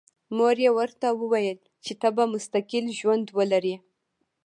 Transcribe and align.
مور 0.37 0.55
یې 0.63 0.71
ورته 0.77 1.07
وویل 1.21 1.57
چې 1.85 1.93
ته 2.01 2.07
به 2.15 2.23
مستقل 2.33 2.85
ژوند 2.99 3.25
ولرې 3.37 3.75